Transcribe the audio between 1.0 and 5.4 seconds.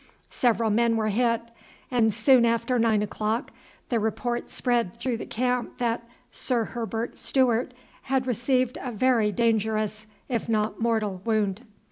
hit, and soon after nine o'clock the report spread through the